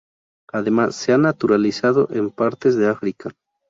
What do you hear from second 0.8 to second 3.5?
se ha naturalizado en partes de África.